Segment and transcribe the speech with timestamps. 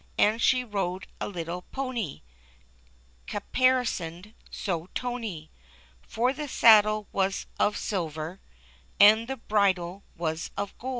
[0.17, 2.21] 325 And she rode a little pony,
[3.27, 5.51] Caparisoned so tony,
[6.01, 8.39] For the saddle was of silver,
[8.99, 10.89] and the bridle was of gold.